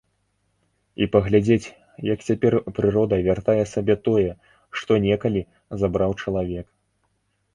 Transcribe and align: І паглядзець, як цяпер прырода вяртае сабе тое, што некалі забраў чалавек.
І 1.05 1.07
паглядзець, 1.15 1.67
як 2.13 2.19
цяпер 2.29 2.53
прырода 2.79 3.19
вяртае 3.27 3.59
сабе 3.73 3.95
тое, 4.09 4.25
што 4.79 4.91
некалі 5.05 5.41
забраў 5.83 6.11
чалавек. 6.25 6.67